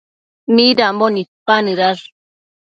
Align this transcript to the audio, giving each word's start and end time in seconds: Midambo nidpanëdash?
Midambo 0.55 1.05
nidpanëdash? 1.13 2.03